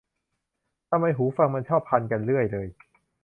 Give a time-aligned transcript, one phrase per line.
[0.89, 2.67] ทำไมหูฟังมันชอบพันกันเรื่อยเลย